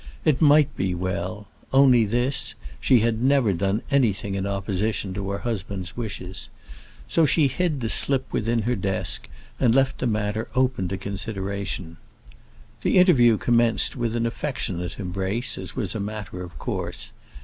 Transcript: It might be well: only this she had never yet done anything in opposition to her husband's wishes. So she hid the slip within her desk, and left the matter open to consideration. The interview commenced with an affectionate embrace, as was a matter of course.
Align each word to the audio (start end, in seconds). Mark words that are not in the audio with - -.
It 0.25 0.41
might 0.41 0.75
be 0.75 0.95
well: 0.95 1.45
only 1.71 2.05
this 2.05 2.55
she 2.79 3.01
had 3.01 3.21
never 3.21 3.49
yet 3.49 3.59
done 3.59 3.81
anything 3.91 4.33
in 4.33 4.47
opposition 4.47 5.13
to 5.13 5.29
her 5.29 5.37
husband's 5.37 5.95
wishes. 5.95 6.49
So 7.07 7.27
she 7.27 7.47
hid 7.47 7.81
the 7.81 7.87
slip 7.87 8.25
within 8.33 8.63
her 8.63 8.75
desk, 8.75 9.29
and 9.59 9.75
left 9.75 9.99
the 9.99 10.07
matter 10.07 10.47
open 10.55 10.87
to 10.87 10.97
consideration. 10.97 11.97
The 12.81 12.97
interview 12.97 13.37
commenced 13.37 13.95
with 13.95 14.15
an 14.15 14.25
affectionate 14.25 14.99
embrace, 14.99 15.55
as 15.59 15.75
was 15.75 15.93
a 15.93 15.99
matter 15.99 16.41
of 16.41 16.57
course. 16.57 17.11